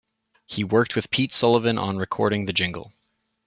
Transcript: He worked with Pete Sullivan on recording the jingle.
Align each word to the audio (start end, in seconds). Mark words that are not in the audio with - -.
He 0.47 0.63
worked 0.63 0.95
with 0.95 1.11
Pete 1.11 1.31
Sullivan 1.31 1.77
on 1.77 1.99
recording 1.99 2.45
the 2.45 2.53
jingle. 2.53 2.91